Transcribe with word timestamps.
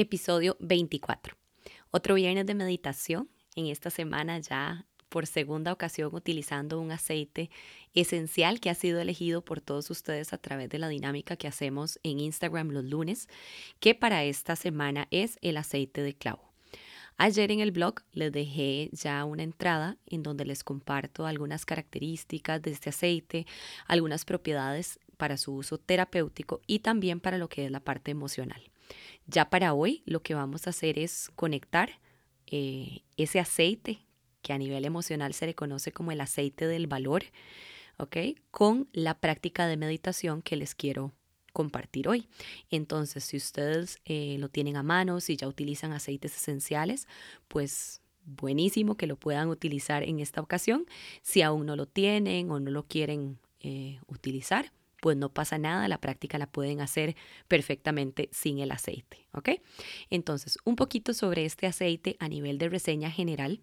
Episodio 0.00 0.56
24. 0.60 1.36
Otro 1.90 2.14
viernes 2.14 2.46
de 2.46 2.54
meditación. 2.54 3.28
En 3.56 3.66
esta 3.66 3.90
semana 3.90 4.38
ya 4.38 4.86
por 5.08 5.26
segunda 5.26 5.72
ocasión 5.72 6.14
utilizando 6.14 6.80
un 6.80 6.92
aceite 6.92 7.50
esencial 7.94 8.60
que 8.60 8.70
ha 8.70 8.76
sido 8.76 9.00
elegido 9.00 9.44
por 9.44 9.60
todos 9.60 9.90
ustedes 9.90 10.32
a 10.32 10.38
través 10.38 10.68
de 10.68 10.78
la 10.78 10.86
dinámica 10.88 11.34
que 11.34 11.48
hacemos 11.48 11.98
en 12.04 12.20
Instagram 12.20 12.70
los 12.70 12.84
lunes, 12.84 13.28
que 13.80 13.96
para 13.96 14.22
esta 14.22 14.54
semana 14.54 15.08
es 15.10 15.36
el 15.42 15.56
aceite 15.56 16.00
de 16.00 16.14
clavo. 16.14 16.52
Ayer 17.16 17.50
en 17.50 17.58
el 17.58 17.72
blog 17.72 18.02
les 18.12 18.30
dejé 18.30 18.90
ya 18.92 19.24
una 19.24 19.42
entrada 19.42 19.96
en 20.06 20.22
donde 20.22 20.44
les 20.44 20.62
comparto 20.62 21.26
algunas 21.26 21.66
características 21.66 22.62
de 22.62 22.70
este 22.70 22.90
aceite, 22.90 23.48
algunas 23.88 24.24
propiedades 24.24 25.00
para 25.16 25.36
su 25.36 25.54
uso 25.54 25.76
terapéutico 25.76 26.60
y 26.68 26.78
también 26.78 27.18
para 27.18 27.36
lo 27.36 27.48
que 27.48 27.64
es 27.64 27.72
la 27.72 27.80
parte 27.80 28.12
emocional. 28.12 28.62
Ya 29.26 29.50
para 29.50 29.74
hoy 29.74 30.02
lo 30.06 30.22
que 30.22 30.34
vamos 30.34 30.66
a 30.66 30.70
hacer 30.70 30.98
es 30.98 31.30
conectar 31.36 32.00
eh, 32.46 33.02
ese 33.16 33.40
aceite 33.40 33.98
que 34.42 34.52
a 34.52 34.58
nivel 34.58 34.84
emocional 34.84 35.34
se 35.34 35.46
le 35.46 35.54
conoce 35.54 35.92
como 35.92 36.12
el 36.12 36.20
aceite 36.20 36.66
del 36.66 36.86
valor, 36.86 37.24
¿ok? 37.98 38.16
Con 38.50 38.88
la 38.92 39.18
práctica 39.18 39.66
de 39.66 39.76
meditación 39.76 40.42
que 40.42 40.56
les 40.56 40.74
quiero 40.74 41.12
compartir 41.52 42.08
hoy. 42.08 42.28
Entonces, 42.70 43.24
si 43.24 43.36
ustedes 43.36 43.98
eh, 44.04 44.36
lo 44.38 44.48
tienen 44.48 44.76
a 44.76 44.82
mano, 44.82 45.20
si 45.20 45.36
ya 45.36 45.48
utilizan 45.48 45.92
aceites 45.92 46.36
esenciales, 46.36 47.08
pues 47.48 48.00
buenísimo 48.24 48.96
que 48.96 49.06
lo 49.06 49.16
puedan 49.16 49.48
utilizar 49.48 50.02
en 50.02 50.20
esta 50.20 50.40
ocasión. 50.40 50.86
Si 51.22 51.42
aún 51.42 51.66
no 51.66 51.76
lo 51.76 51.86
tienen 51.86 52.50
o 52.50 52.60
no 52.60 52.70
lo 52.70 52.86
quieren 52.86 53.38
eh, 53.60 53.98
utilizar, 54.06 54.72
pues 55.00 55.16
no 55.16 55.32
pasa 55.32 55.58
nada, 55.58 55.88
la 55.88 56.00
práctica 56.00 56.38
la 56.38 56.46
pueden 56.46 56.80
hacer 56.80 57.16
perfectamente 57.46 58.28
sin 58.32 58.58
el 58.58 58.70
aceite, 58.70 59.26
¿ok? 59.32 59.50
Entonces, 60.10 60.58
un 60.64 60.76
poquito 60.76 61.14
sobre 61.14 61.44
este 61.44 61.66
aceite 61.66 62.16
a 62.20 62.28
nivel 62.28 62.58
de 62.58 62.68
reseña 62.68 63.10
general. 63.10 63.60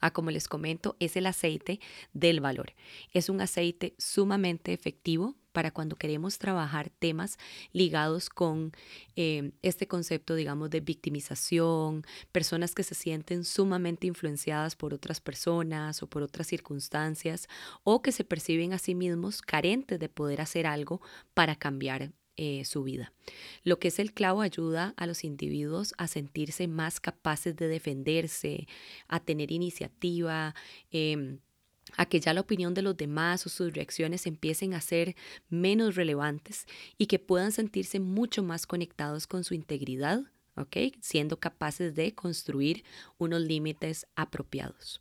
Ah, 0.00 0.12
como 0.12 0.30
les 0.30 0.46
comento, 0.46 0.96
es 1.00 1.16
el 1.16 1.26
aceite 1.26 1.80
del 2.12 2.40
valor. 2.40 2.74
Es 3.12 3.28
un 3.28 3.40
aceite 3.40 3.94
sumamente 3.98 4.72
efectivo 4.72 5.34
para 5.58 5.72
cuando 5.72 5.96
queremos 5.96 6.38
trabajar 6.38 6.88
temas 6.88 7.36
ligados 7.72 8.30
con 8.30 8.70
eh, 9.16 9.50
este 9.60 9.88
concepto, 9.88 10.36
digamos, 10.36 10.70
de 10.70 10.78
victimización, 10.78 12.04
personas 12.30 12.76
que 12.76 12.84
se 12.84 12.94
sienten 12.94 13.44
sumamente 13.44 14.06
influenciadas 14.06 14.76
por 14.76 14.94
otras 14.94 15.20
personas 15.20 16.00
o 16.00 16.06
por 16.06 16.22
otras 16.22 16.46
circunstancias 16.46 17.48
o 17.82 18.02
que 18.02 18.12
se 18.12 18.22
perciben 18.22 18.72
a 18.72 18.78
sí 18.78 18.94
mismos 18.94 19.42
carentes 19.42 19.98
de 19.98 20.08
poder 20.08 20.42
hacer 20.42 20.64
algo 20.64 21.00
para 21.34 21.56
cambiar 21.56 22.12
eh, 22.36 22.64
su 22.64 22.84
vida. 22.84 23.12
Lo 23.64 23.80
que 23.80 23.88
es 23.88 23.98
el 23.98 24.12
clavo 24.12 24.42
ayuda 24.42 24.94
a 24.96 25.08
los 25.08 25.24
individuos 25.24 25.92
a 25.98 26.06
sentirse 26.06 26.68
más 26.68 27.00
capaces 27.00 27.56
de 27.56 27.66
defenderse, 27.66 28.68
a 29.08 29.18
tener 29.18 29.50
iniciativa, 29.50 30.54
em, 30.92 31.40
a 31.96 32.06
que 32.06 32.20
ya 32.20 32.34
la 32.34 32.40
opinión 32.40 32.74
de 32.74 32.82
los 32.82 32.96
demás 32.96 33.46
o 33.46 33.48
sus 33.48 33.72
reacciones 33.72 34.26
empiecen 34.26 34.74
a 34.74 34.80
ser 34.80 35.16
menos 35.48 35.96
relevantes 35.96 36.66
y 36.96 37.06
que 37.06 37.18
puedan 37.18 37.52
sentirse 37.52 38.00
mucho 38.00 38.42
más 38.42 38.66
conectados 38.66 39.26
con 39.26 39.44
su 39.44 39.54
integridad, 39.54 40.22
¿ok? 40.56 40.76
Siendo 41.00 41.38
capaces 41.38 41.94
de 41.94 42.14
construir 42.14 42.84
unos 43.18 43.40
límites 43.40 44.06
apropiados. 44.16 45.00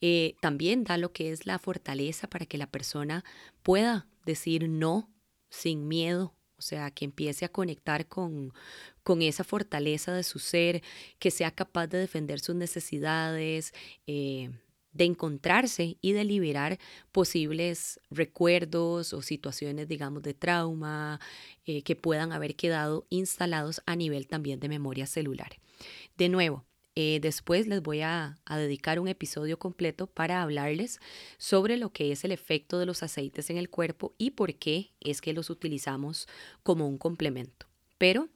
Eh, 0.00 0.34
también 0.40 0.84
da 0.84 0.98
lo 0.98 1.12
que 1.12 1.30
es 1.30 1.46
la 1.46 1.58
fortaleza 1.58 2.28
para 2.28 2.46
que 2.46 2.58
la 2.58 2.66
persona 2.66 3.24
pueda 3.62 4.06
decir 4.24 4.68
no 4.68 5.10
sin 5.50 5.88
miedo 5.88 6.34
o 6.56 6.62
sea, 6.62 6.90
que 6.90 7.04
empiece 7.04 7.44
a 7.44 7.50
conectar 7.50 8.06
con, 8.06 8.52
con 9.02 9.22
esa 9.22 9.44
fortaleza 9.44 10.12
de 10.14 10.22
su 10.22 10.38
ser, 10.38 10.82
que 11.18 11.30
sea 11.30 11.50
capaz 11.50 11.88
de 11.88 11.98
defender 11.98 12.40
sus 12.40 12.54
necesidades, 12.54 13.74
eh, 14.06 14.50
de 14.94 15.04
encontrarse 15.04 15.98
y 16.00 16.12
de 16.12 16.24
liberar 16.24 16.78
posibles 17.12 18.00
recuerdos 18.10 19.12
o 19.12 19.20
situaciones, 19.20 19.88
digamos, 19.88 20.22
de 20.22 20.34
trauma 20.34 21.20
eh, 21.66 21.82
que 21.82 21.96
puedan 21.96 22.32
haber 22.32 22.56
quedado 22.56 23.06
instalados 23.10 23.82
a 23.84 23.96
nivel 23.96 24.26
también 24.26 24.60
de 24.60 24.68
memoria 24.68 25.06
celular. 25.06 25.58
De 26.16 26.28
nuevo, 26.28 26.64
eh, 26.96 27.18
después 27.20 27.66
les 27.66 27.82
voy 27.82 28.02
a, 28.02 28.38
a, 28.44 28.56
dedicar 28.56 29.00
un 29.00 29.08
episodio 29.08 29.58
completo 29.58 30.06
para 30.06 30.42
hablarles 30.42 31.00
sobre 31.38 31.76
lo 31.76 31.92
que 31.92 32.12
es 32.12 32.24
el 32.24 32.30
efecto 32.30 32.78
de 32.78 32.86
los 32.86 33.02
aceites 33.02 33.50
en 33.50 33.56
el 33.56 33.68
cuerpo 33.68 34.14
y 34.16 34.30
por 34.30 34.54
qué 34.54 34.92
es 35.00 35.20
que 35.20 35.32
los 35.32 35.50
utilizamos 35.50 36.28
como 36.62 36.86
un 36.86 36.98
complemento. 36.98 37.66
Pero 37.98 38.28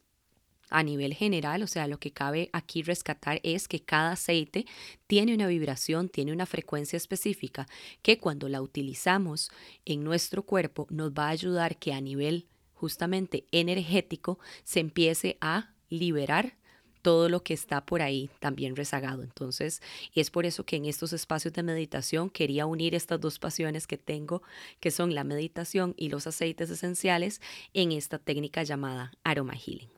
a 0.70 0.82
nivel 0.82 1.14
general, 1.14 1.62
o 1.62 1.66
sea, 1.66 1.86
lo 1.86 1.98
que 1.98 2.12
cabe 2.12 2.50
aquí 2.52 2.82
rescatar 2.82 3.40
es 3.42 3.68
que 3.68 3.80
cada 3.80 4.12
aceite 4.12 4.66
tiene 5.06 5.34
una 5.34 5.46
vibración, 5.46 6.08
tiene 6.08 6.32
una 6.32 6.46
frecuencia 6.46 6.96
específica 6.96 7.66
que 8.02 8.18
cuando 8.18 8.48
la 8.48 8.62
utilizamos 8.62 9.50
en 9.84 10.04
nuestro 10.04 10.42
cuerpo 10.42 10.86
nos 10.90 11.12
va 11.12 11.26
a 11.26 11.30
ayudar 11.30 11.78
que 11.78 11.92
a 11.92 12.00
nivel 12.00 12.46
justamente 12.74 13.46
energético 13.50 14.38
se 14.64 14.80
empiece 14.80 15.36
a 15.40 15.74
liberar 15.88 16.56
todo 17.02 17.28
lo 17.28 17.42
que 17.42 17.54
está 17.54 17.86
por 17.86 18.02
ahí 18.02 18.30
también 18.40 18.76
rezagado. 18.76 19.22
Entonces, 19.22 19.80
es 20.14 20.30
por 20.30 20.46
eso 20.46 20.64
que 20.64 20.76
en 20.76 20.84
estos 20.84 21.12
espacios 21.12 21.54
de 21.54 21.62
meditación 21.62 22.28
quería 22.28 22.66
unir 22.66 22.94
estas 22.94 23.20
dos 23.20 23.38
pasiones 23.38 23.86
que 23.86 23.98
tengo, 23.98 24.42
que 24.80 24.90
son 24.90 25.14
la 25.14 25.24
meditación 25.24 25.94
y 25.96 26.08
los 26.08 26.26
aceites 26.26 26.70
esenciales, 26.70 27.40
en 27.72 27.92
esta 27.92 28.18
técnica 28.18 28.62
llamada 28.62 29.12
aroma 29.24 29.54
healing. 29.54 29.97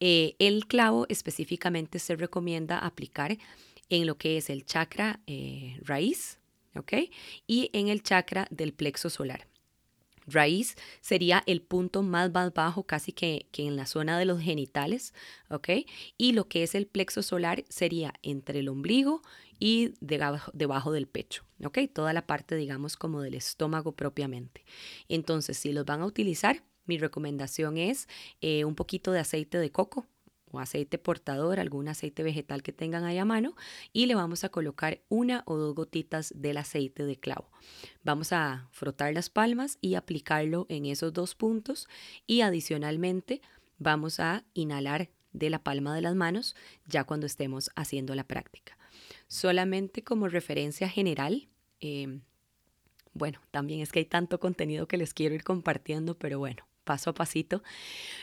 Eh, 0.00 0.34
el 0.38 0.66
clavo 0.66 1.06
específicamente 1.08 1.98
se 1.98 2.16
recomienda 2.16 2.78
aplicar 2.78 3.38
en 3.88 4.06
lo 4.06 4.16
que 4.16 4.38
es 4.38 4.50
el 4.50 4.64
chakra 4.64 5.20
eh, 5.26 5.78
raíz, 5.82 6.38
Y 7.46 7.70
en 7.74 7.88
el 7.88 8.02
chakra 8.02 8.46
del 8.50 8.72
plexo 8.72 9.10
solar. 9.10 9.46
Raíz 10.26 10.76
sería 11.00 11.42
el 11.46 11.62
punto 11.62 12.02
más, 12.02 12.32
bajo, 12.32 12.84
casi 12.84 13.12
que, 13.12 13.48
en 13.52 13.76
la 13.76 13.86
zona 13.86 14.18
de 14.18 14.24
los 14.24 14.40
genitales, 14.40 15.12
Y 16.16 16.32
lo 16.32 16.48
que 16.48 16.62
es 16.62 16.74
el 16.74 16.86
plexo 16.86 17.22
solar 17.22 17.64
sería 17.68 18.14
entre 18.22 18.60
el 18.60 18.68
ombligo 18.68 19.22
y 19.58 19.94
debajo, 20.00 20.50
debajo 20.54 20.92
del 20.92 21.06
pecho, 21.06 21.44
Toda 21.92 22.12
la 22.12 22.26
parte, 22.26 22.56
digamos, 22.56 22.96
como 22.96 23.20
del 23.20 23.34
estómago 23.34 23.92
propiamente. 23.92 24.64
Entonces, 25.08 25.58
si 25.58 25.72
los 25.72 25.84
van 25.84 26.00
a 26.00 26.06
utilizar, 26.06 26.64
mi 26.86 26.98
recomendación 26.98 27.78
es 27.78 28.08
eh, 28.40 28.64
un 28.64 28.74
poquito 28.74 29.12
de 29.12 29.20
aceite 29.20 29.58
de 29.58 29.70
coco 29.70 30.06
o 30.52 30.60
aceite 30.60 30.98
portador, 30.98 31.58
algún 31.58 31.88
aceite 31.88 32.22
vegetal 32.22 32.62
que 32.62 32.72
tengan 32.72 33.04
ahí 33.04 33.18
a 33.18 33.24
mano 33.24 33.56
y 33.92 34.06
le 34.06 34.14
vamos 34.14 34.44
a 34.44 34.50
colocar 34.50 35.00
una 35.08 35.42
o 35.46 35.56
dos 35.56 35.74
gotitas 35.74 36.32
del 36.36 36.58
aceite 36.58 37.04
de 37.04 37.16
clavo. 37.16 37.50
Vamos 38.04 38.32
a 38.32 38.68
frotar 38.70 39.14
las 39.14 39.30
palmas 39.30 39.78
y 39.80 39.94
aplicarlo 39.94 40.66
en 40.68 40.86
esos 40.86 41.12
dos 41.12 41.34
puntos 41.34 41.88
y 42.26 42.42
adicionalmente 42.42 43.40
vamos 43.78 44.20
a 44.20 44.44
inhalar 44.54 45.10
de 45.32 45.50
la 45.50 45.62
palma 45.62 45.94
de 45.94 46.02
las 46.02 46.14
manos 46.14 46.54
ya 46.86 47.04
cuando 47.04 47.26
estemos 47.26 47.70
haciendo 47.74 48.14
la 48.14 48.24
práctica. 48.24 48.76
Solamente 49.28 50.04
como 50.04 50.28
referencia 50.28 50.88
general, 50.88 51.48
em, 51.80 52.20
bueno, 53.14 53.40
también 53.50 53.80
es 53.80 53.90
que 53.90 54.00
hay 54.00 54.04
tanto 54.04 54.38
contenido 54.38 54.86
que 54.86 54.98
les 54.98 55.14
quiero 55.14 55.34
ir 55.34 55.42
compartiendo, 55.42 56.18
pero 56.18 56.38
bueno, 56.38 56.66
paso 56.84 57.10
a 57.10 57.14
pasito. 57.14 57.62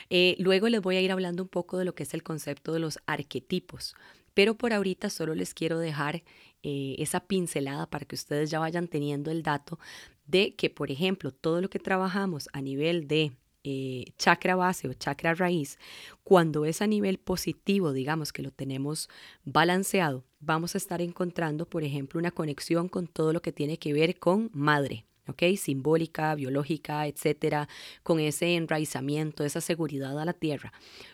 Eh, 0.08 0.36
luego 0.38 0.68
les 0.68 0.80
voy 0.80 0.96
a 0.96 1.00
ir 1.00 1.12
hablando 1.12 1.42
un 1.42 1.48
poco 1.48 1.78
de 1.78 1.84
lo 1.84 1.94
que 1.94 2.04
es 2.04 2.14
el 2.14 2.22
concepto 2.22 2.72
de 2.72 2.80
los 2.80 2.98
arquetipos, 3.06 3.94
pero 4.34 4.56
por 4.56 4.72
ahorita 4.72 5.10
solo 5.10 5.34
les 5.34 5.54
quiero 5.54 5.78
dejar 5.78 6.22
eh, 6.62 6.96
esa 6.98 7.20
pincelada 7.20 7.88
para 7.88 8.04
que 8.04 8.14
ustedes 8.14 8.50
ya 8.50 8.58
vayan 8.58 8.88
teniendo 8.88 9.30
el 9.30 9.42
dato 9.42 9.78
de 10.26 10.54
que, 10.54 10.70
por 10.70 10.90
ejemplo, 10.90 11.32
todo 11.32 11.60
lo 11.60 11.70
que 11.70 11.78
trabajamos 11.78 12.48
a 12.52 12.60
nivel 12.60 13.08
de 13.08 13.32
eh, 13.62 14.12
chakra 14.16 14.56
base 14.56 14.88
o 14.88 14.94
chakra 14.94 15.34
raíz, 15.34 15.78
cuando 16.22 16.64
es 16.64 16.80
a 16.80 16.86
nivel 16.86 17.18
positivo, 17.18 17.92
digamos 17.92 18.32
que 18.32 18.42
lo 18.42 18.50
tenemos 18.50 19.10
balanceado, 19.44 20.24
vamos 20.38 20.74
a 20.74 20.78
estar 20.78 21.02
encontrando, 21.02 21.68
por 21.68 21.84
ejemplo, 21.84 22.18
una 22.18 22.30
conexión 22.30 22.88
con 22.88 23.06
todo 23.06 23.32
lo 23.32 23.42
que 23.42 23.52
tiene 23.52 23.78
que 23.78 23.92
ver 23.92 24.18
con 24.18 24.50
madre, 24.54 25.04
¿ok? 25.30 25.42
Simbólica, 25.56 26.34
biológica, 26.34 27.06
etcétera, 27.06 27.68
con 28.02 28.20
ese 28.20 28.56
enraizamiento, 28.56 29.44
esa 29.44 29.60
seguridad 29.60 30.18
a 30.18 30.24
la 30.24 30.32
tierra. 30.32 30.72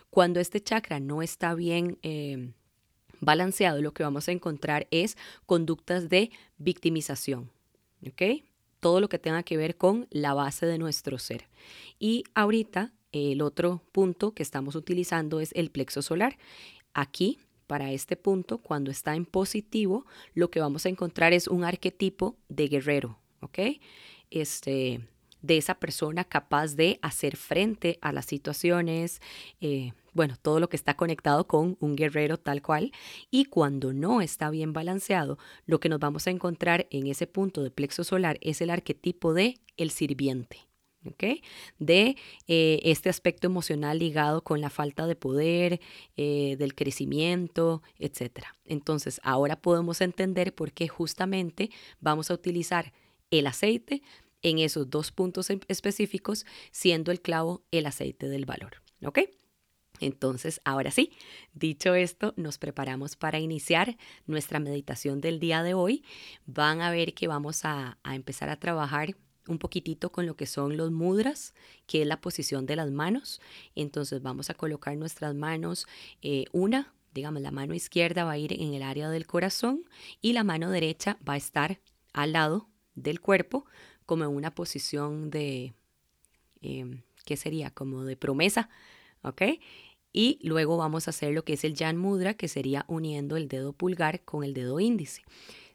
Cuando 0.09 0.39
este 0.39 0.61
chakra 0.61 0.99
no 0.99 1.21
está 1.21 1.53
bien 1.53 1.97
eh, 2.01 2.51
balanceado, 3.19 3.81
lo 3.81 3.93
que 3.93 4.03
vamos 4.03 4.27
a 4.27 4.31
encontrar 4.31 4.87
es 4.91 5.17
conductas 5.45 6.09
de 6.09 6.31
victimización, 6.57 7.51
¿ok? 8.05 8.43
Todo 8.79 9.01
lo 9.01 9.09
que 9.09 9.19
tenga 9.19 9.43
que 9.43 9.57
ver 9.57 9.75
con 9.75 10.07
la 10.11 10.33
base 10.33 10.65
de 10.65 10.77
nuestro 10.77 11.17
ser. 11.17 11.47
Y 11.99 12.23
ahorita 12.35 12.93
el 13.11 13.41
otro 13.41 13.81
punto 13.91 14.33
que 14.33 14.43
estamos 14.43 14.75
utilizando 14.75 15.39
es 15.39 15.51
el 15.53 15.71
plexo 15.71 16.01
solar. 16.01 16.37
Aquí, 16.93 17.39
para 17.65 17.91
este 17.91 18.15
punto, 18.15 18.59
cuando 18.59 18.91
está 18.91 19.15
en 19.15 19.25
positivo, 19.25 20.05
lo 20.33 20.49
que 20.49 20.59
vamos 20.59 20.85
a 20.85 20.89
encontrar 20.89 21.33
es 21.33 21.47
un 21.47 21.63
arquetipo 21.63 22.37
de 22.49 22.67
guerrero, 22.67 23.19
¿ok? 23.41 23.59
Este, 24.29 25.01
de 25.41 25.57
esa 25.57 25.75
persona 25.75 26.23
capaz 26.23 26.75
de 26.75 26.99
hacer 27.01 27.37
frente 27.37 27.97
a 28.01 28.11
las 28.11 28.25
situaciones, 28.25 29.21
eh, 29.61 29.93
bueno, 30.13 30.35
todo 30.41 30.59
lo 30.59 30.67
que 30.67 30.75
está 30.75 30.95
conectado 30.95 31.47
con 31.47 31.77
un 31.79 31.95
guerrero 31.95 32.37
tal 32.37 32.61
cual. 32.61 32.91
Y 33.29 33.45
cuando 33.45 33.93
no 33.93 34.21
está 34.21 34.49
bien 34.49 34.73
balanceado, 34.73 35.37
lo 35.65 35.79
que 35.79 35.89
nos 35.89 35.99
vamos 35.99 36.27
a 36.27 36.31
encontrar 36.31 36.87
en 36.89 37.07
ese 37.07 37.27
punto 37.27 37.61
de 37.63 37.71
plexo 37.71 38.03
solar 38.03 38.37
es 38.41 38.61
el 38.61 38.71
arquetipo 38.71 39.33
de 39.33 39.59
el 39.77 39.91
sirviente. 39.91 40.67
¿ok? 41.05 41.23
De 41.79 42.17
eh, 42.47 42.79
este 42.83 43.09
aspecto 43.09 43.47
emocional 43.47 43.99
ligado 43.99 44.43
con 44.43 44.59
la 44.59 44.69
falta 44.69 45.05
de 45.07 45.15
poder, 45.15 45.79
eh, 46.17 46.55
del 46.57 46.75
crecimiento, 46.75 47.81
etc. 47.99 48.45
Entonces, 48.65 49.21
ahora 49.23 49.61
podemos 49.61 50.01
entender 50.01 50.53
por 50.53 50.71
qué 50.71 50.87
justamente 50.87 51.69
vamos 51.99 52.31
a 52.31 52.33
utilizar 52.33 52.91
el 53.31 53.47
aceite 53.47 54.01
en 54.41 54.59
esos 54.59 54.89
dos 54.89 55.11
puntos 55.11 55.49
específicos, 55.67 56.45
siendo 56.71 57.11
el 57.11 57.21
clavo 57.21 57.63
el 57.71 57.85
aceite 57.85 58.29
del 58.29 58.45
valor. 58.45 58.81
¿Ok? 59.03 59.19
Entonces, 59.99 60.61
ahora 60.63 60.91
sí, 60.91 61.11
dicho 61.53 61.95
esto, 61.95 62.33
nos 62.37 62.57
preparamos 62.57 63.15
para 63.15 63.39
iniciar 63.39 63.97
nuestra 64.25 64.59
meditación 64.59 65.21
del 65.21 65.39
día 65.39 65.63
de 65.63 65.73
hoy. 65.73 66.03
Van 66.45 66.81
a 66.81 66.91
ver 66.91 67.13
que 67.13 67.27
vamos 67.27 67.65
a, 67.65 67.97
empezar 68.03 68.49
a 68.49 68.59
trabajar 68.59 69.15
un 69.47 69.59
poquitito 69.59 70.11
con 70.11 70.25
lo 70.25 70.35
que 70.35 70.45
son 70.45 70.77
los 70.77 70.91
mudras, 70.91 71.53
que 71.87 72.01
es 72.01 72.07
la 72.07 72.21
posición 72.21 72.65
de 72.65 72.75
las 72.75 72.91
manos. 72.91 73.41
Entonces 73.75 74.21
vamos 74.21 74.49
a 74.49 74.53
colocar 74.53 74.95
nuestras 74.97 75.33
manos, 75.33 75.87
eh, 76.21 76.45
una, 76.51 76.93
digamos, 77.13 77.41
la 77.41 77.51
mano 77.51 77.73
izquierda 77.73 78.25
va 78.25 78.31
a 78.31 78.37
ir 78.37 78.53
en 78.53 78.73
el 78.73 78.83
área 78.83 79.09
del 79.09 79.25
corazón 79.25 79.85
y 80.21 80.33
la 80.33 80.43
mano 80.43 80.69
derecha 80.69 81.17
va 81.27 81.33
a 81.33 81.37
estar 81.37 81.79
al 82.13 82.33
lado 82.33 82.69
del 82.97 83.21
cuerpo, 83.21 83.65
como 84.05 84.25
en 84.25 84.31
una 84.31 84.53
posición 84.53 85.29
de, 85.29 85.73
eh, 86.61 87.01
¿qué 87.25 87.37
sería? 87.37 87.69
Como 87.69 88.03
de 88.03 88.17
promesa, 88.17 88.69
¿ok? 89.21 89.41
Y 90.11 90.39
luego 90.41 90.77
vamos 90.77 91.07
a 91.07 91.11
hacer 91.11 91.33
lo 91.33 91.43
que 91.43 91.53
es 91.53 91.63
el 91.63 91.75
Jan 91.77 91.97
Mudra, 91.97 92.33
que 92.33 92.47
sería 92.47 92.85
uniendo 92.87 93.37
el 93.37 93.47
dedo 93.47 93.71
pulgar 93.73 94.23
con 94.25 94.43
el 94.43 94.53
dedo 94.53 94.79
índice. 94.79 95.23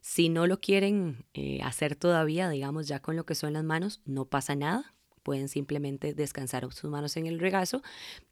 Si 0.01 0.29
no 0.29 0.49
lo 0.49 0.61
quieren 0.61 1.25
eh, 1.33 1.61
hacer 1.63 1.95
todavía, 1.95 2.51
digamos 2.51 2.89
ya 2.89 3.01
con 3.01 3.15
lo 3.15 3.25
que 3.25 3.37
son 3.37 3.53
las 3.53 3.63
manos, 3.63 4.01
no 4.05 4.25
pasa 4.25 4.57
nada. 4.57 4.92
Pueden 5.23 5.49
simplemente 5.49 6.15
descansar 6.15 6.71
sus 6.73 6.91
manos 6.91 7.17
en 7.17 7.27
el 7.27 7.39
regazo, 7.39 7.83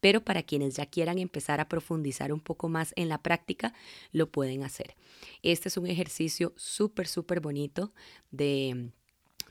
pero 0.01 0.23
para 0.23 0.43
quienes 0.43 0.77
ya 0.77 0.87
quieran 0.87 1.19
empezar 1.19 1.61
a 1.61 1.69
profundizar 1.69 2.33
un 2.33 2.41
poco 2.41 2.69
más 2.69 2.93
en 2.97 3.09
la 3.09 3.23
práctica, 3.23 3.75
lo 4.13 4.31
pueden 4.31 4.63
hacer. 4.63 4.97
Este 5.43 5.69
es 5.69 5.77
un 5.77 5.87
ejercicio 5.87 6.53
súper, 6.57 7.07
súper 7.07 7.41
bonito 7.41 7.93
de, 8.31 8.91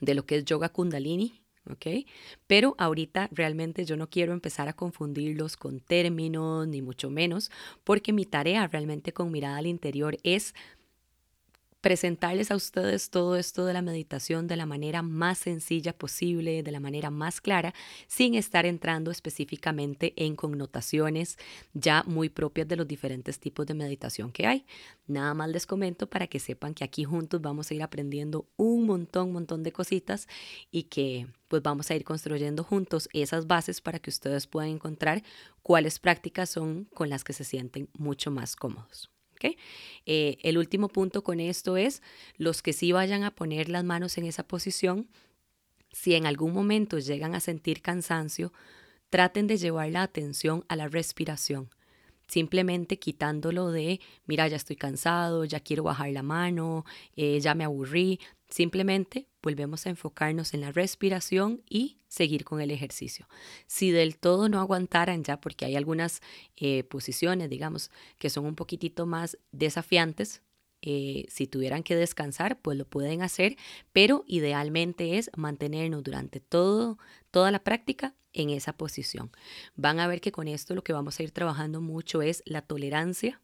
de 0.00 0.14
lo 0.14 0.26
que 0.26 0.36
es 0.36 0.44
yoga 0.44 0.68
kundalini, 0.68 1.40
¿ok? 1.70 2.06
Pero 2.46 2.74
ahorita 2.78 3.28
realmente 3.32 3.84
yo 3.84 3.96
no 3.96 4.08
quiero 4.08 4.32
empezar 4.32 4.68
a 4.68 4.72
confundirlos 4.72 5.56
con 5.56 5.80
términos, 5.80 6.66
ni 6.66 6.82
mucho 6.82 7.10
menos, 7.10 7.50
porque 7.84 8.12
mi 8.12 8.24
tarea 8.24 8.66
realmente 8.66 9.12
con 9.12 9.30
mirada 9.30 9.58
al 9.58 9.66
interior 9.66 10.18
es 10.22 10.54
presentarles 11.80 12.50
a 12.50 12.56
ustedes 12.56 13.10
todo 13.10 13.36
esto 13.36 13.64
de 13.64 13.72
la 13.72 13.82
meditación 13.82 14.46
de 14.46 14.56
la 14.56 14.66
manera 14.66 15.02
más 15.02 15.38
sencilla 15.38 15.96
posible, 15.96 16.62
de 16.62 16.72
la 16.72 16.80
manera 16.80 17.10
más 17.10 17.40
clara, 17.40 17.74
sin 18.06 18.34
estar 18.34 18.66
entrando 18.66 19.10
específicamente 19.10 20.12
en 20.16 20.36
connotaciones 20.36 21.38
ya 21.72 22.02
muy 22.06 22.28
propias 22.28 22.68
de 22.68 22.76
los 22.76 22.86
diferentes 22.86 23.38
tipos 23.38 23.66
de 23.66 23.74
meditación 23.74 24.30
que 24.32 24.46
hay. 24.46 24.66
Nada 25.06 25.34
más 25.34 25.48
les 25.48 25.66
comento 25.66 26.08
para 26.08 26.26
que 26.26 26.38
sepan 26.38 26.74
que 26.74 26.84
aquí 26.84 27.04
juntos 27.04 27.40
vamos 27.40 27.70
a 27.70 27.74
ir 27.74 27.82
aprendiendo 27.82 28.46
un 28.56 28.86
montón, 28.86 29.32
montón 29.32 29.62
de 29.62 29.72
cositas 29.72 30.28
y 30.70 30.84
que 30.84 31.26
pues 31.48 31.62
vamos 31.62 31.90
a 31.90 31.96
ir 31.96 32.04
construyendo 32.04 32.62
juntos 32.62 33.08
esas 33.12 33.46
bases 33.46 33.80
para 33.80 33.98
que 33.98 34.10
ustedes 34.10 34.46
puedan 34.46 34.70
encontrar 34.70 35.22
cuáles 35.62 35.98
prácticas 35.98 36.50
son 36.50 36.84
con 36.94 37.10
las 37.10 37.24
que 37.24 37.32
se 37.32 37.44
sienten 37.44 37.88
mucho 37.98 38.30
más 38.30 38.54
cómodos. 38.54 39.10
Eh, 40.06 40.38
el 40.42 40.58
último 40.58 40.88
punto 40.88 41.22
con 41.22 41.40
esto 41.40 41.76
es 41.76 42.02
los 42.36 42.62
que 42.62 42.72
sí 42.72 42.92
vayan 42.92 43.24
a 43.24 43.34
poner 43.34 43.68
las 43.68 43.84
manos 43.84 44.18
en 44.18 44.26
esa 44.26 44.44
posición, 44.44 45.08
si 45.92 46.14
en 46.14 46.26
algún 46.26 46.52
momento 46.52 46.98
llegan 46.98 47.34
a 47.34 47.40
sentir 47.40 47.82
cansancio, 47.82 48.52
traten 49.08 49.46
de 49.46 49.56
llevar 49.56 49.90
la 49.90 50.02
atención 50.02 50.64
a 50.68 50.76
la 50.76 50.88
respiración 50.88 51.70
simplemente 52.30 52.98
quitándolo 52.98 53.70
de, 53.70 54.00
mira, 54.26 54.46
ya 54.48 54.56
estoy 54.56 54.76
cansado, 54.76 55.44
ya 55.44 55.60
quiero 55.60 55.82
bajar 55.82 56.10
la 56.10 56.22
mano, 56.22 56.84
eh, 57.16 57.40
ya 57.40 57.54
me 57.54 57.64
aburrí. 57.64 58.20
Simplemente 58.50 59.28
volvemos 59.42 59.86
a 59.86 59.90
enfocarnos 59.90 60.54
en 60.54 60.60
la 60.60 60.72
respiración 60.72 61.62
y 61.68 61.98
seguir 62.08 62.44
con 62.44 62.60
el 62.60 62.72
ejercicio. 62.72 63.28
Si 63.66 63.92
del 63.92 64.18
todo 64.18 64.48
no 64.48 64.58
aguantaran 64.58 65.22
ya, 65.22 65.40
porque 65.40 65.64
hay 65.64 65.76
algunas 65.76 66.20
eh, 66.56 66.82
posiciones, 66.84 67.48
digamos, 67.48 67.90
que 68.18 68.28
son 68.28 68.44
un 68.46 68.56
poquitito 68.56 69.06
más 69.06 69.38
desafiantes, 69.52 70.42
eh, 70.82 71.26
si 71.28 71.46
tuvieran 71.46 71.82
que 71.82 71.94
descansar, 71.94 72.60
pues 72.60 72.76
lo 72.76 72.86
pueden 72.86 73.22
hacer, 73.22 73.56
pero 73.92 74.24
idealmente 74.26 75.18
es 75.18 75.30
mantenernos 75.36 76.02
durante 76.02 76.40
todo, 76.40 76.98
toda 77.30 77.50
la 77.50 77.62
práctica 77.62 78.14
en 78.32 78.50
esa 78.50 78.72
posición. 78.72 79.30
Van 79.76 80.00
a 80.00 80.08
ver 80.08 80.20
que 80.20 80.32
con 80.32 80.48
esto 80.48 80.74
lo 80.74 80.82
que 80.82 80.92
vamos 80.92 81.20
a 81.20 81.22
ir 81.22 81.30
trabajando 81.32 81.80
mucho 81.80 82.22
es 82.22 82.42
la 82.46 82.62
tolerancia 82.62 83.40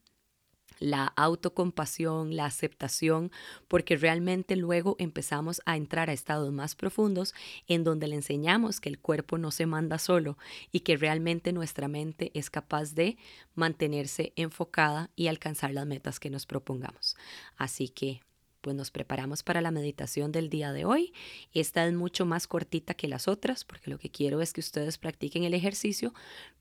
la 0.79 1.07
autocompasión, 1.17 2.37
la 2.37 2.47
aceptación, 2.47 3.31
porque 3.69 3.97
realmente 3.97 4.57
luego 4.57 4.97
empezamos 4.99 5.61
a 5.67 5.77
entrar 5.77 6.11
a 6.11 6.13
estados 6.13 6.53
más 6.53 6.75
profundos 6.75 7.35
en 7.69 7.85
donde 7.85 8.09
le 8.09 8.17
enseñamos 8.17 8.81
que 8.81 8.89
el 8.89 8.99
cuerpo 8.99 9.39
no 9.39 9.51
se 9.51 9.67
manda 9.67 9.99
solo 9.99 10.39
y 10.73 10.81
que 10.81 10.97
realmente 10.97 11.53
nuestra 11.53 11.89
mente 11.89 12.31
es 12.35 12.51
capaz 12.51 12.95
de 12.95 13.17
mantenerse 13.55 14.33
enfocada 14.37 15.11
y 15.17 15.29
alcanzar 15.29 15.73
las 15.73 15.87
metas 15.87 16.21
que 16.21 16.31
nos 16.31 16.47
propongamos. 16.47 17.17
Así 17.57 17.89
que 17.89 18.21
pues 18.67 18.75
nos 18.75 18.91
preparamos 18.91 19.45
para 19.45 19.61
la 19.61 19.71
meditación 19.71 20.33
del 20.33 20.51
día 20.51 20.73
de 20.73 20.85
hoy. 20.85 21.13
Esta 21.53 21.87
es 21.87 21.95
mucho 21.95 22.27
más 22.27 22.49
cortita 22.49 22.95
que 22.95 23.07
las 23.07 23.29
otras 23.29 23.65
porque 23.65 23.91
lo 23.91 23.99
que 23.99 24.11
quiero 24.11 24.43
es 24.43 24.53
que 24.53 24.59
ustedes 24.59 24.99
practiquen 24.99 25.45
el 25.45 25.55
ejercicio, 25.55 26.13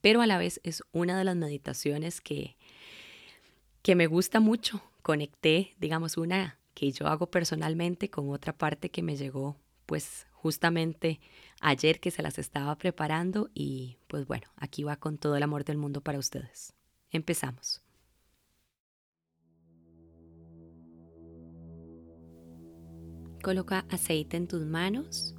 pero 0.01 0.21
a 0.21 0.27
la 0.27 0.37
vez 0.37 0.61
es 0.63 0.83
una 0.91 1.17
de 1.17 1.23
las 1.23 1.35
meditaciones 1.35 2.21
que 2.21 2.57
que 3.85 3.93
me 3.93 4.07
gusta 4.07 4.39
mucho. 4.39 4.81
Conecté, 5.03 5.75
digamos, 5.77 6.17
una 6.17 6.57
que 6.73 6.91
yo 6.91 7.05
hago 7.05 7.27
personalmente 7.27 8.09
con 8.09 8.31
otra 8.31 8.51
parte 8.51 8.89
que 8.89 9.03
me 9.03 9.15
llegó 9.15 9.57
pues 9.85 10.25
justamente 10.31 11.19
ayer 11.61 11.99
que 11.99 12.09
se 12.09 12.23
las 12.23 12.39
estaba 12.39 12.75
preparando 12.79 13.51
y 13.53 13.99
pues 14.07 14.25
bueno, 14.25 14.47
aquí 14.57 14.83
va 14.83 14.95
con 14.95 15.19
todo 15.19 15.35
el 15.35 15.43
amor 15.43 15.65
del 15.65 15.77
mundo 15.77 16.01
para 16.01 16.17
ustedes. 16.17 16.73
Empezamos. 17.11 17.83
Coloca 23.43 23.85
aceite 23.91 24.35
en 24.35 24.47
tus 24.47 24.65
manos. 24.65 25.35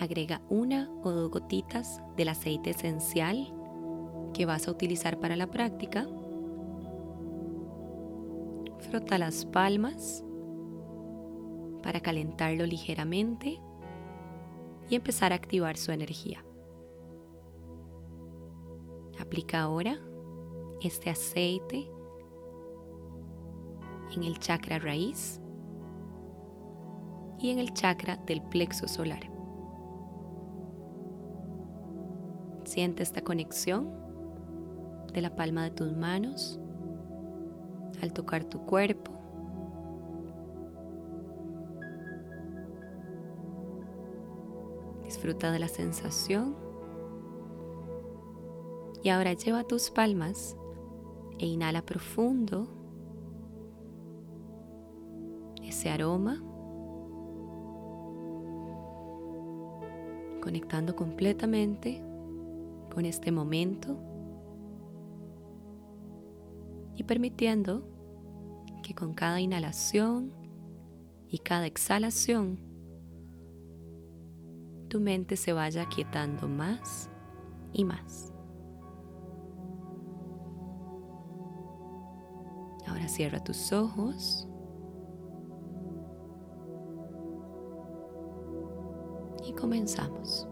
Agrega 0.00 0.42
una 0.48 0.90
o 1.04 1.12
dos 1.12 1.30
gotitas 1.30 2.00
del 2.16 2.30
aceite 2.30 2.70
esencial 2.70 3.54
que 4.34 4.44
vas 4.44 4.66
a 4.66 4.72
utilizar 4.72 5.20
para 5.20 5.36
la 5.36 5.52
práctica 5.52 6.08
Frota 8.90 9.18
las 9.18 9.44
palmas 9.44 10.24
para 11.82 12.00
calentarlo 12.00 12.64
ligeramente 12.64 13.60
y 14.88 14.94
empezar 14.94 15.32
a 15.32 15.36
activar 15.36 15.76
su 15.76 15.92
energía. 15.92 16.42
Aplica 19.20 19.60
ahora 19.60 19.98
este 20.80 21.10
aceite 21.10 21.90
en 24.14 24.22
el 24.22 24.38
chakra 24.38 24.78
raíz 24.78 25.38
y 27.38 27.50
en 27.50 27.58
el 27.58 27.74
chakra 27.74 28.16
del 28.16 28.40
plexo 28.40 28.88
solar. 28.88 29.30
Siente 32.64 33.02
esta 33.02 33.20
conexión 33.20 33.92
de 35.12 35.20
la 35.20 35.36
palma 35.36 35.64
de 35.64 35.72
tus 35.72 35.94
manos 35.94 36.58
al 38.02 38.12
tocar 38.12 38.44
tu 38.44 38.60
cuerpo. 38.60 39.12
Disfruta 45.04 45.50
de 45.50 45.58
la 45.58 45.68
sensación. 45.68 46.56
Y 49.02 49.10
ahora 49.10 49.32
lleva 49.32 49.64
tus 49.64 49.90
palmas 49.90 50.56
e 51.38 51.46
inhala 51.46 51.82
profundo 51.82 52.66
ese 55.62 55.90
aroma, 55.90 56.42
conectando 60.42 60.96
completamente 60.96 62.02
con 62.92 63.04
este 63.04 63.30
momento 63.30 63.96
y 66.98 67.04
permitiendo 67.04 67.88
que 68.82 68.92
con 68.92 69.14
cada 69.14 69.40
inhalación 69.40 70.32
y 71.28 71.38
cada 71.38 71.66
exhalación 71.66 72.58
tu 74.88 75.00
mente 75.00 75.36
se 75.36 75.52
vaya 75.52 75.88
quietando 75.88 76.48
más 76.48 77.08
y 77.72 77.84
más. 77.84 78.32
Ahora 82.88 83.06
cierra 83.06 83.44
tus 83.44 83.72
ojos. 83.72 84.48
Y 89.46 89.52
comenzamos. 89.52 90.47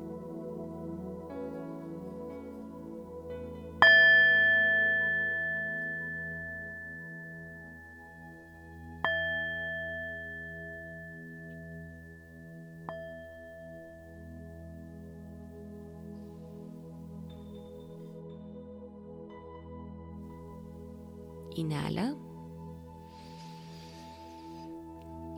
Inhala. 21.56 22.14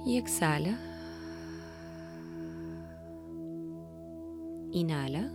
Y 0.04 0.16
exhala. 0.18 0.76
Inhala. 4.72 5.30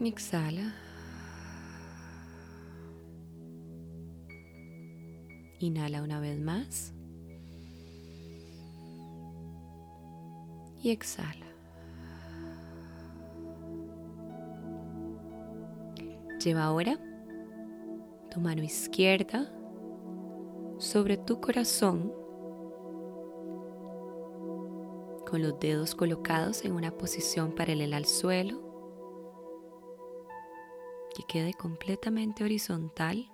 Exhala. 0.00 0.72
Inhala 5.58 6.02
una 6.02 6.20
vez 6.20 6.40
más. 6.40 6.94
Y 10.82 10.90
exhala. 10.90 11.45
Lleva 16.46 16.62
ahora 16.62 16.96
tu 18.30 18.40
mano 18.40 18.62
izquierda 18.62 19.52
sobre 20.78 21.16
tu 21.16 21.40
corazón 21.40 22.12
con 25.28 25.42
los 25.42 25.58
dedos 25.58 25.96
colocados 25.96 26.64
en 26.64 26.70
una 26.70 26.92
posición 26.92 27.52
paralela 27.52 27.96
al 27.96 28.04
suelo 28.04 28.62
que 31.16 31.24
quede 31.24 31.52
completamente 31.52 32.44
horizontal 32.44 33.28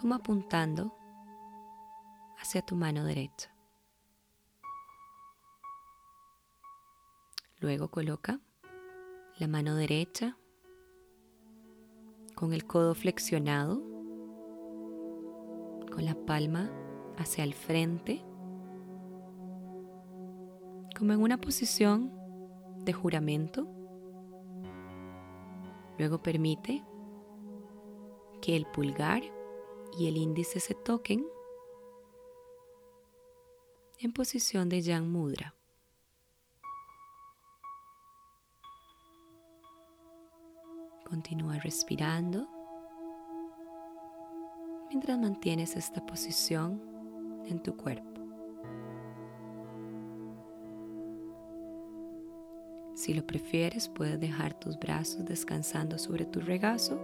como 0.00 0.14
apuntando 0.14 0.96
hacia 2.38 2.62
tu 2.62 2.76
mano 2.76 3.04
derecha. 3.04 3.54
Luego 7.58 7.90
coloca 7.90 8.40
la 9.40 9.48
mano 9.48 9.74
derecha 9.74 10.36
con 12.34 12.52
el 12.52 12.66
codo 12.66 12.94
flexionado, 12.94 13.82
con 15.90 16.04
la 16.04 16.14
palma 16.14 16.70
hacia 17.16 17.44
el 17.44 17.54
frente, 17.54 18.22
como 20.94 21.14
en 21.14 21.22
una 21.22 21.40
posición 21.40 22.12
de 22.84 22.92
juramento. 22.92 23.66
Luego 25.98 26.22
permite 26.22 26.84
que 28.42 28.56
el 28.56 28.66
pulgar 28.66 29.22
y 29.98 30.06
el 30.06 30.18
índice 30.18 30.60
se 30.60 30.74
toquen 30.74 31.26
en 33.98 34.12
posición 34.12 34.68
de 34.68 34.82
Yang 34.82 35.10
Mudra. 35.10 35.59
Continúa 41.20 41.58
respirando 41.58 42.48
mientras 44.88 45.18
mantienes 45.18 45.76
esta 45.76 46.06
posición 46.06 46.80
en 47.44 47.62
tu 47.62 47.76
cuerpo. 47.76 48.22
Si 52.94 53.12
lo 53.12 53.26
prefieres, 53.26 53.90
puedes 53.90 54.18
dejar 54.18 54.58
tus 54.58 54.78
brazos 54.78 55.26
descansando 55.26 55.98
sobre 55.98 56.24
tu 56.24 56.40
regazo. 56.40 56.98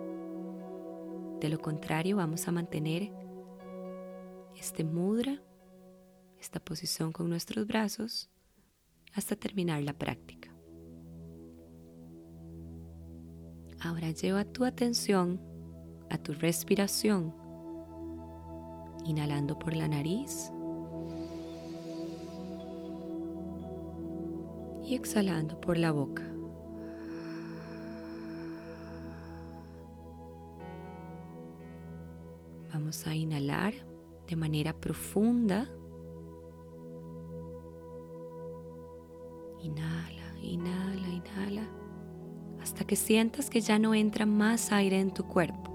De 1.39 1.51
lo 1.51 1.59
contrario, 1.59 2.17
vamos 2.17 2.49
a 2.49 2.53
mantener 2.53 3.13
este 4.59 4.83
mudra, 4.83 5.43
esta 6.41 6.59
posición 6.59 7.13
con 7.13 7.29
nuestros 7.29 7.67
brazos, 7.67 8.31
hasta 9.13 9.37
terminar 9.37 9.83
la 9.83 9.93
práctica. 9.93 10.36
Ahora 13.87 14.11
lleva 14.11 14.45
tu 14.45 14.65
atención 14.65 15.41
a 16.11 16.19
tu 16.19 16.33
respiración, 16.33 17.33
inhalando 19.05 19.57
por 19.57 19.77
la 19.77 19.87
nariz 19.87 20.51
y 24.85 24.97
exhalando 24.97 25.61
por 25.61 25.79
la 25.79 25.93
boca. 25.93 26.25
Vamos 32.73 33.07
a 33.07 33.15
inhalar 33.15 33.73
de 34.27 34.35
manera 34.35 34.73
profunda. 34.73 35.71
Inhala, 39.63 40.41
inhala, 40.43 41.09
inhala 41.09 41.86
que 42.87 42.97
sientas 42.97 43.51
que 43.51 43.61
ya 43.61 43.79
no 43.79 43.95
entra 43.95 44.27
más 44.27 44.73
aire 44.73 45.01
en 45.01 45.13
tu 45.13 45.25
cuerpo. 45.25 45.73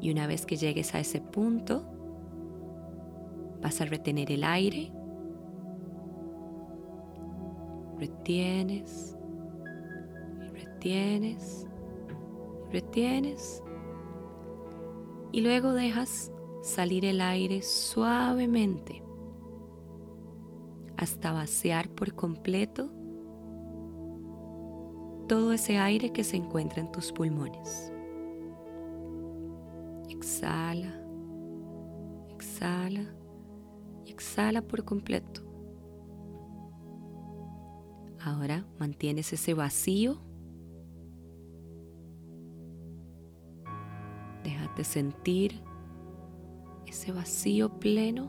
Y 0.00 0.10
una 0.10 0.26
vez 0.26 0.46
que 0.46 0.56
llegues 0.56 0.94
a 0.94 1.00
ese 1.00 1.20
punto, 1.20 1.84
vas 3.60 3.80
a 3.80 3.84
retener 3.84 4.32
el 4.32 4.42
aire. 4.42 4.92
Retienes, 7.98 9.16
retienes, 10.52 11.66
retienes. 12.72 13.62
Y 15.30 15.40
luego 15.42 15.72
dejas 15.72 16.32
salir 16.62 17.04
el 17.04 17.20
aire 17.20 17.62
suavemente 17.62 19.02
hasta 20.96 21.32
vaciar 21.32 21.88
por 21.88 22.14
completo 22.14 22.92
todo 25.32 25.54
ese 25.54 25.78
aire 25.78 26.12
que 26.12 26.24
se 26.24 26.36
encuentra 26.36 26.82
en 26.82 26.92
tus 26.92 27.10
pulmones. 27.10 27.90
Exhala, 30.10 30.92
exhala 32.28 33.06
y 34.04 34.10
exhala 34.10 34.60
por 34.60 34.84
completo. 34.84 35.40
Ahora 38.22 38.66
mantienes 38.78 39.32
ese 39.32 39.54
vacío. 39.54 40.20
Déjate 44.44 44.84
sentir 44.84 45.62
ese 46.84 47.10
vacío 47.10 47.80
pleno 47.80 48.28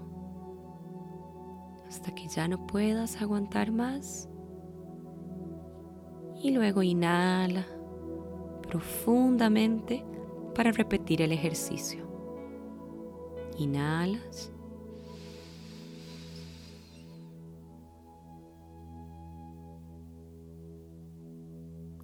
hasta 1.86 2.16
que 2.16 2.30
ya 2.30 2.48
no 2.48 2.66
puedas 2.66 3.22
aguantar 3.22 3.74
más 3.74 4.30
y 6.44 6.52
luego 6.52 6.84
inhala 6.84 7.66
profundamente 8.68 10.04
para 10.54 10.74
repetir 10.74 11.22
el 11.22 11.32
ejercicio. 11.32 12.04
Inhalas. 13.58 14.52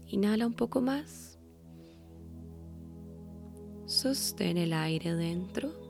Inhala 0.07 0.47
un 0.47 0.53
poco 0.53 0.79
más. 0.79 1.37
Sostén 3.85 4.57
el 4.57 4.71
aire 4.71 5.15
dentro. 5.15 5.88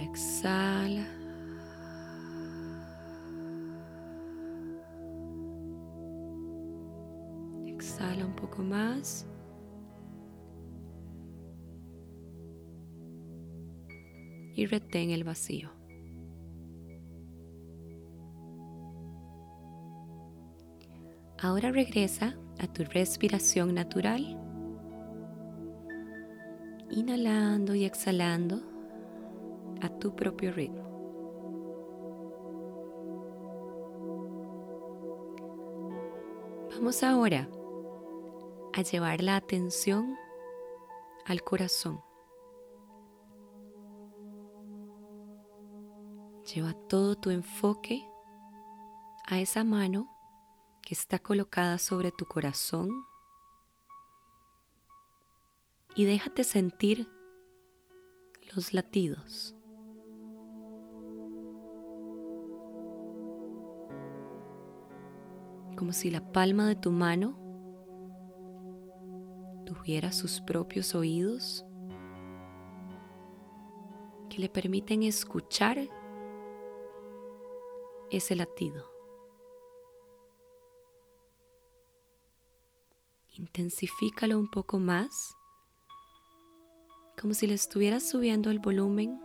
Exhala. 0.00 1.06
Exhala 7.66 8.26
un 8.26 8.34
poco 8.36 8.62
más. 8.62 9.26
Y 14.54 14.66
retén 14.66 15.10
el 15.10 15.24
vacío. 15.24 15.70
Ahora 21.38 21.70
regresa 21.70 22.34
a 22.58 22.66
tu 22.66 22.82
respiración 22.84 23.74
natural, 23.74 24.40
inhalando 26.90 27.74
y 27.74 27.84
exhalando 27.84 28.75
a 29.82 29.88
tu 29.98 30.14
propio 30.14 30.52
ritmo. 30.52 30.86
Vamos 36.70 37.02
ahora 37.02 37.48
a 38.74 38.82
llevar 38.82 39.22
la 39.22 39.36
atención 39.36 40.14
al 41.24 41.42
corazón. 41.42 42.00
Lleva 46.54 46.74
todo 46.88 47.16
tu 47.16 47.30
enfoque 47.30 48.06
a 49.26 49.40
esa 49.40 49.64
mano 49.64 50.08
que 50.82 50.94
está 50.94 51.18
colocada 51.18 51.78
sobre 51.78 52.12
tu 52.12 52.26
corazón 52.26 52.90
y 55.96 56.04
déjate 56.04 56.44
sentir 56.44 57.10
los 58.54 58.72
latidos. 58.74 59.55
Como 65.76 65.92
si 65.92 66.10
la 66.10 66.32
palma 66.32 66.66
de 66.66 66.76
tu 66.76 66.90
mano 66.90 67.38
tuviera 69.66 70.12
sus 70.12 70.40
propios 70.40 70.94
oídos 70.94 71.64
que 74.30 74.38
le 74.38 74.48
permiten 74.48 75.02
escuchar 75.02 75.78
ese 78.10 78.36
latido. 78.36 78.90
Intensifícalo 83.38 84.38
un 84.38 84.50
poco 84.50 84.78
más, 84.78 85.36
como 87.20 87.34
si 87.34 87.46
le 87.46 87.54
estuvieras 87.54 88.08
subiendo 88.08 88.50
el 88.50 88.60
volumen 88.60 89.20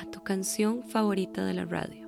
a 0.00 0.10
tu 0.10 0.22
canción 0.24 0.82
favorita 0.82 1.44
de 1.44 1.54
la 1.54 1.64
radio. 1.64 2.03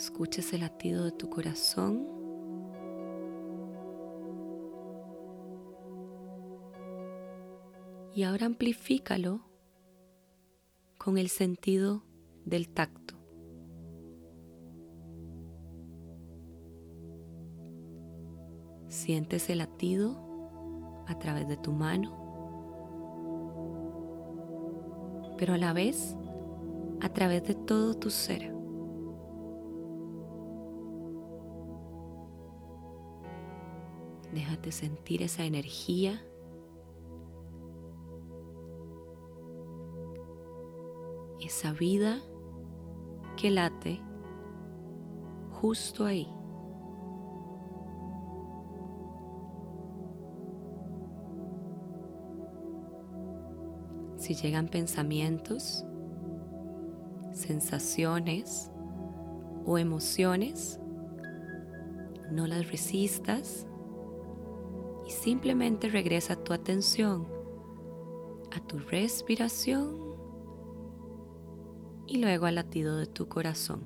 Escucha 0.00 0.40
ese 0.40 0.56
latido 0.56 1.04
de 1.04 1.12
tu 1.12 1.28
corazón. 1.28 2.06
Y 8.14 8.22
ahora 8.22 8.46
amplifícalo 8.46 9.42
con 10.96 11.18
el 11.18 11.28
sentido 11.28 12.02
del 12.46 12.70
tacto. 12.70 13.14
Sientes 18.88 19.50
el 19.50 19.58
latido 19.58 21.04
a 21.08 21.18
través 21.18 21.46
de 21.46 21.58
tu 21.58 21.72
mano, 21.72 22.16
pero 25.36 25.52
a 25.52 25.58
la 25.58 25.74
vez 25.74 26.16
a 27.02 27.10
través 27.10 27.44
de 27.44 27.54
todo 27.54 27.92
tu 27.92 28.08
ser. 28.08 28.59
Déjate 34.60 34.72
sentir 34.72 35.22
esa 35.22 35.44
energía 35.44 36.22
esa 41.40 41.72
vida 41.72 42.18
que 43.38 43.50
late 43.50 44.02
justo 45.52 46.04
ahí. 46.04 46.28
Si 54.18 54.34
llegan 54.34 54.68
pensamientos, 54.68 55.86
sensaciones 57.32 58.70
o 59.64 59.78
emociones, 59.78 60.78
no 62.30 62.46
las 62.46 62.70
resistas 62.70 63.66
simplemente 65.10 65.88
regresa 65.88 66.36
tu 66.36 66.52
atención 66.52 67.26
a 68.52 68.60
tu 68.60 68.78
respiración 68.78 69.96
y 72.06 72.18
luego 72.18 72.46
al 72.46 72.56
latido 72.56 72.96
de 72.96 73.06
tu 73.06 73.28
corazón. 73.28 73.84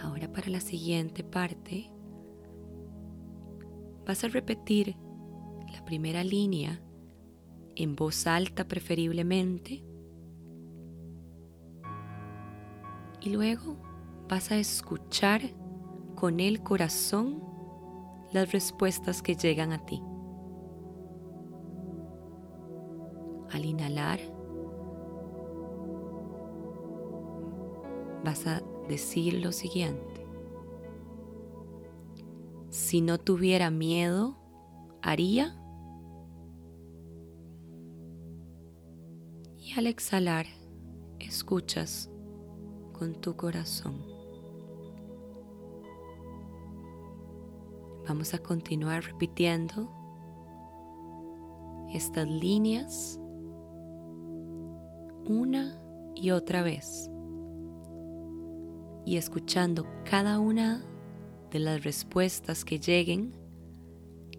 Ahora 0.00 0.32
para 0.32 0.48
la 0.48 0.60
siguiente 0.60 1.24
parte 1.24 1.90
vas 4.06 4.24
a 4.24 4.28
repetir 4.28 4.96
la 5.72 5.84
primera 5.84 6.24
línea 6.24 6.80
en 7.76 7.96
voz 7.96 8.26
alta 8.26 8.66
preferiblemente 8.66 9.84
y 13.20 13.30
luego 13.30 13.76
vas 14.28 14.50
a 14.50 14.56
escuchar 14.56 15.42
con 16.14 16.40
el 16.40 16.62
corazón 16.62 17.42
las 18.32 18.52
respuestas 18.52 19.22
que 19.22 19.34
llegan 19.34 19.72
a 19.72 19.84
ti. 19.84 20.02
Al 23.50 23.64
inhalar, 23.64 24.20
vas 28.24 28.46
a 28.46 28.62
decir 28.88 29.34
lo 29.34 29.52
siguiente. 29.52 30.26
Si 32.68 33.00
no 33.00 33.18
tuviera 33.18 33.70
miedo, 33.70 34.36
haría. 35.02 35.56
Y 39.56 39.72
al 39.76 39.88
exhalar, 39.88 40.46
escuchas 41.18 42.10
con 43.00 43.14
tu 43.14 43.34
corazón. 43.34 43.94
Vamos 48.06 48.34
a 48.34 48.38
continuar 48.38 49.02
repitiendo 49.02 49.90
estas 51.94 52.28
líneas 52.28 53.18
una 55.24 55.80
y 56.14 56.30
otra 56.32 56.62
vez 56.62 57.10
y 59.06 59.16
escuchando 59.16 59.86
cada 60.04 60.38
una 60.38 60.84
de 61.50 61.58
las 61.58 61.82
respuestas 61.82 62.66
que 62.66 62.78
lleguen 62.78 63.32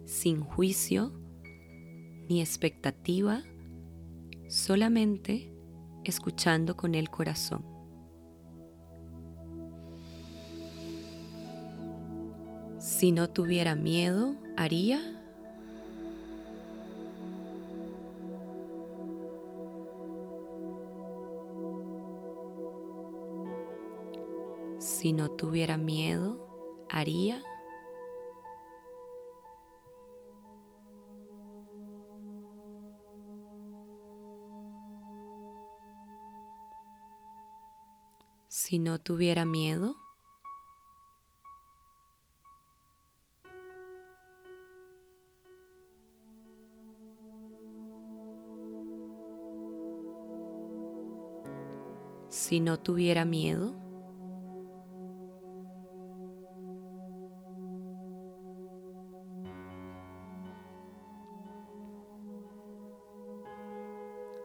sin 0.05 0.39
juicio 0.39 1.13
ni 2.29 2.41
expectativa, 2.41 3.41
solamente 4.49 5.51
escuchando 6.03 6.77
con 6.77 6.93
el 6.93 7.09
corazón. 7.09 7.70
Si 13.01 13.11
no 13.11 13.31
tuviera 13.31 13.73
miedo, 13.73 14.35
haría. 14.55 15.01
Si 24.77 25.13
no 25.13 25.31
tuviera 25.31 25.77
miedo, 25.77 26.85
haría. 26.91 27.41
Si 38.47 38.77
no 38.77 38.99
tuviera 38.99 39.45
miedo, 39.45 39.95
Si 52.31 52.61
no 52.61 52.79
tuviera 52.79 53.25
miedo, 53.25 53.75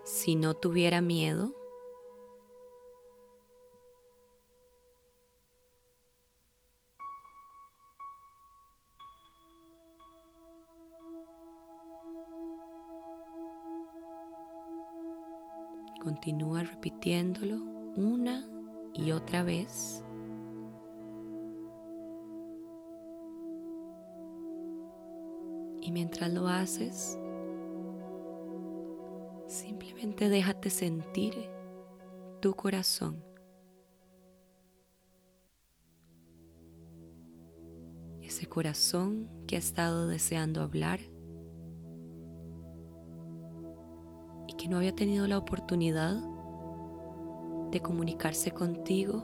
si 0.05 0.35
no 0.35 0.55
tuviera 0.55 1.01
miedo, 1.01 1.55
mientras 26.07 26.33
lo 26.33 26.47
haces, 26.47 27.19
simplemente 29.49 30.29
déjate 30.29 30.71
sentir 30.71 31.35
tu 32.41 32.55
corazón. 32.55 33.25
Ese 38.23 38.47
corazón 38.47 39.29
que 39.49 39.57
ha 39.57 39.59
estado 39.59 40.07
deseando 40.07 40.63
hablar 40.63 41.01
no 44.69 44.79
había 44.79 44.95
tenido 44.95 45.27
la 45.27 45.39
oportunidad 45.39 46.17
de 47.71 47.81
comunicarse 47.81 48.51
contigo 48.51 49.23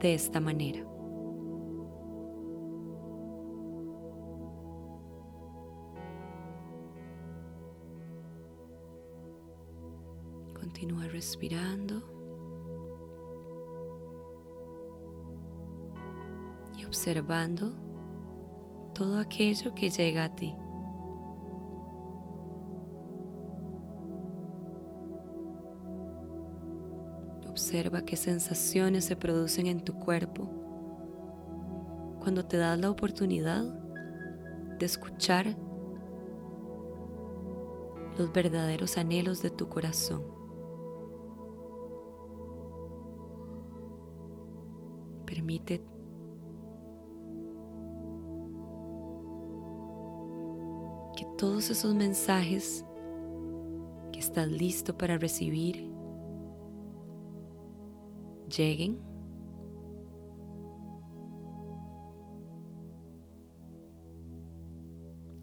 de 0.00 0.14
esta 0.14 0.40
manera. 0.40 0.91
Respirando 11.22 12.02
y 16.76 16.84
observando 16.84 17.72
todo 18.92 19.20
aquello 19.20 19.72
que 19.72 19.88
llega 19.88 20.24
a 20.24 20.34
ti. 20.34 20.52
Observa 27.48 28.02
qué 28.02 28.16
sensaciones 28.16 29.04
se 29.04 29.14
producen 29.14 29.68
en 29.68 29.84
tu 29.84 29.94
cuerpo 29.94 30.50
cuando 32.18 32.44
te 32.44 32.56
das 32.56 32.80
la 32.80 32.90
oportunidad 32.90 33.62
de 34.76 34.86
escuchar 34.86 35.56
los 38.18 38.32
verdaderos 38.32 38.98
anhelos 38.98 39.40
de 39.40 39.50
tu 39.50 39.68
corazón. 39.68 40.41
Permite 45.32 45.80
que 51.16 51.24
todos 51.38 51.70
esos 51.70 51.94
mensajes 51.94 52.84
que 54.12 54.20
estás 54.20 54.46
listo 54.46 54.94
para 54.98 55.16
recibir 55.16 55.90
lleguen. 58.54 59.00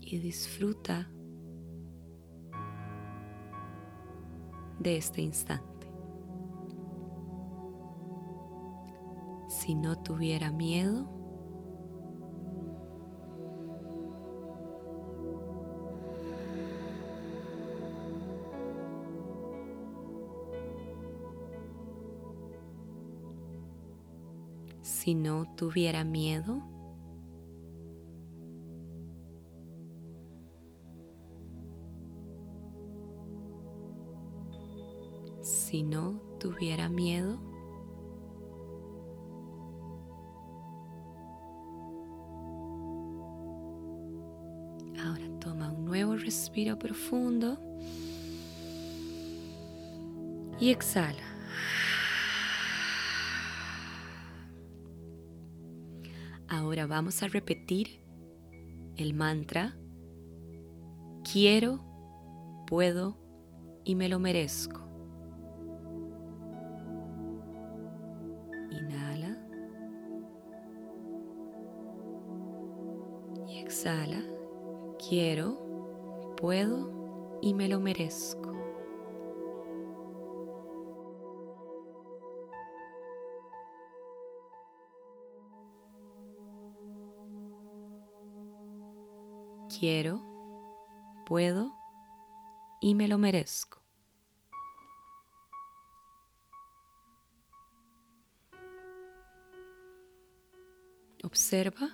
Y 0.01 0.19
disfruta 0.19 1.09
de 4.79 4.97
este 4.97 5.23
instante. 5.23 5.68
Si 9.69 9.75
no 9.75 9.95
tuviera 9.99 10.51
miedo, 10.51 11.07
si 24.81 25.13
no 25.13 25.45
tuviera 25.55 26.03
miedo? 26.03 26.63
Si 35.43 35.83
no 35.83 36.19
tuviera 36.39 36.89
miedo? 36.89 37.48
Profundo 46.77 47.57
y 50.59 50.71
exhala. 50.71 51.23
Ahora 56.47 56.87
vamos 56.87 57.21
a 57.23 57.27
repetir 57.27 58.03
el 58.97 59.13
mantra, 59.13 59.77
quiero, 61.31 61.85
puedo 62.67 63.17
y 63.85 63.95
me 63.95 64.09
lo 64.09 64.19
merezco. 64.19 64.81
Inhala 68.71 69.37
y 73.47 73.59
exhala, 73.59 74.23
quiero, 75.07 75.68
puedo 76.39 77.39
y 77.41 77.53
me 77.53 77.67
lo 77.67 77.79
merezco. 77.79 78.49
quiero, 89.79 90.21
puedo 91.25 91.73
y 92.81 92.95
me 92.95 93.07
lo 93.07 93.17
merezco. 93.17 93.81
Observa 101.23 101.91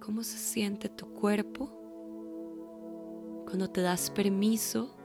cómo 0.00 0.22
se 0.22 0.36
siente 0.36 0.88
tu 0.90 1.14
cuerpo 1.14 1.83
cuando 3.54 3.70
te 3.70 3.82
das 3.82 4.10
permiso 4.10 4.96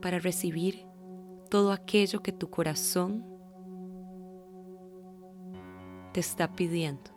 para 0.00 0.20
recibir 0.20 0.86
todo 1.50 1.72
aquello 1.72 2.22
que 2.22 2.30
tu 2.30 2.50
corazón 2.50 3.26
te 6.12 6.20
está 6.20 6.52
pidiendo. 6.52 7.10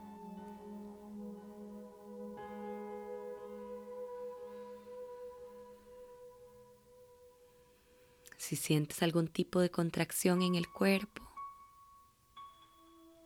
Si 8.38 8.56
sientes 8.56 9.04
algún 9.04 9.28
tipo 9.28 9.60
de 9.60 9.70
contracción 9.70 10.42
en 10.42 10.56
el 10.56 10.68
cuerpo, 10.68 11.22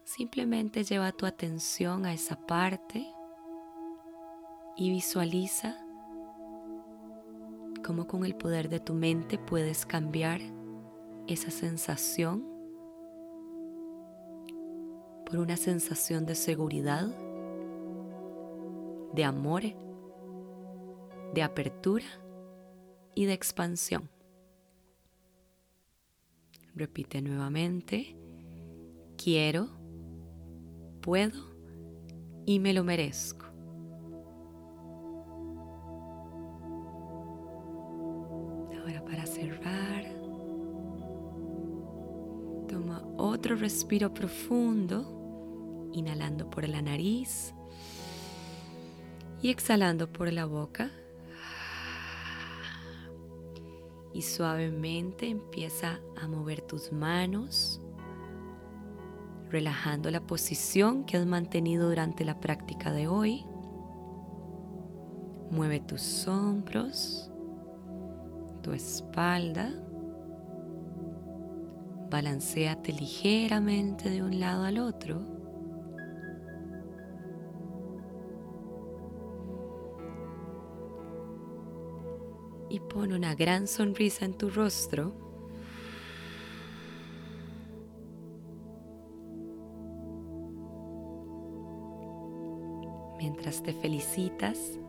simplemente 0.03 0.83
lleva 0.83 1.13
tu 1.13 1.25
atención 1.25 2.05
a 2.05 2.13
esa 2.13 2.45
parte 2.45 3.07
y 4.75 4.89
visualiza 4.89 5.86
cómo 7.87 8.05
con 8.05 8.25
el 8.25 8.35
poder 8.35 8.67
de 8.67 8.81
tu 8.81 8.93
mente 8.93 9.37
puedes 9.37 9.85
cambiar 9.85 10.41
esa 11.25 11.49
sensación 11.51 12.43
por 15.25 15.39
una 15.39 15.55
sensación 15.55 16.25
de 16.25 16.35
seguridad, 16.35 17.07
de 19.13 19.23
amor, 19.23 19.63
de 21.33 21.41
apertura 21.41 22.03
y 23.15 23.23
de 23.23 23.31
expansión. 23.31 24.09
Repite 26.75 27.21
nuevamente, 27.21 28.17
quiero, 29.17 29.69
puedo 30.99 31.39
y 32.45 32.59
me 32.59 32.73
lo 32.73 32.83
merezco. 32.83 33.46
Otro 43.37 43.55
respiro 43.55 44.15
profundo, 44.15 45.91
inhalando 45.93 46.49
por 46.49 46.67
la 46.67 46.81
nariz 46.81 47.53
y 49.43 49.51
exhalando 49.51 50.11
por 50.11 50.33
la 50.33 50.45
boca. 50.45 50.89
Y 54.11 54.23
suavemente 54.23 55.29
empieza 55.29 55.99
a 56.19 56.27
mover 56.27 56.61
tus 56.61 56.91
manos, 56.91 57.79
relajando 59.51 60.09
la 60.09 60.25
posición 60.25 61.05
que 61.05 61.17
has 61.17 61.27
mantenido 61.27 61.89
durante 61.89 62.25
la 62.25 62.39
práctica 62.39 62.91
de 62.91 63.07
hoy. 63.07 63.45
Mueve 65.51 65.79
tus 65.81 66.27
hombros, 66.27 67.31
tu 68.63 68.71
espalda. 68.73 69.86
Balanceate 72.09 72.93
ligeramente 72.93 74.09
de 74.09 74.23
un 74.23 74.39
lado 74.39 74.63
al 74.63 74.79
otro. 74.79 75.21
Y 82.69 82.79
pon 82.79 83.11
una 83.11 83.35
gran 83.35 83.67
sonrisa 83.67 84.23
en 84.23 84.33
tu 84.33 84.49
rostro. 84.49 85.13
Mientras 93.17 93.61
te 93.63 93.73
felicitas 93.73 94.79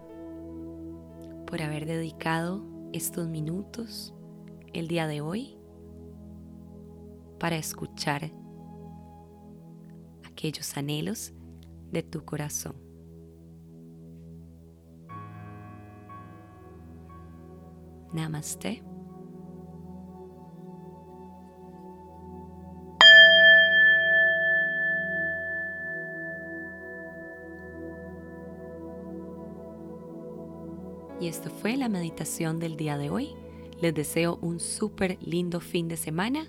por 1.47 1.63
haber 1.63 1.87
dedicado 1.87 2.63
estos 2.93 3.27
minutos 3.27 4.15
el 4.73 4.87
día 4.87 5.07
de 5.07 5.21
hoy 5.21 5.58
para 7.39 7.57
escuchar 7.57 8.31
aquellos 10.25 10.77
anhelos 10.77 11.33
de 11.91 12.03
tu 12.03 12.25
corazón. 12.25 12.77
Namaste. 18.13 18.83
Y 31.21 31.27
esto 31.27 31.51
fue 31.51 31.77
la 31.77 31.89
meditación 31.89 32.61
del 32.61 32.77
día 32.77 32.97
de 32.97 33.11
hoy. 33.11 33.35
Les 33.81 33.93
deseo 33.93 34.39
un 34.41 34.61
súper 34.61 35.19
lindo 35.21 35.61
fin 35.61 35.89
de 35.89 35.97
semana 35.97 36.49